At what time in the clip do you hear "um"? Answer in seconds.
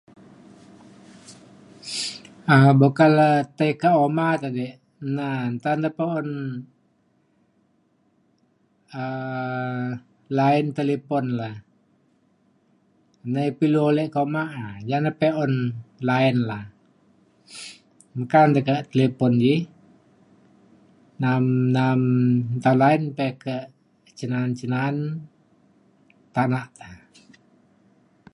2.53-2.73, 9.01-9.83, 14.63-14.75